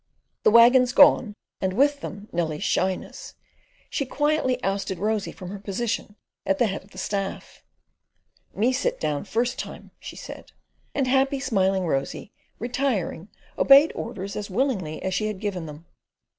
[0.41, 3.35] The waggons gone, and with them Nellie's shyness,
[3.87, 7.61] she quietly ousted Rosy from her position at the head of the staff.
[8.55, 10.53] "Me sit down first time," she said;
[10.95, 13.29] and happy, smiling Rosy, retiring,
[13.59, 15.85] obeyed orders as willingly as she had given them.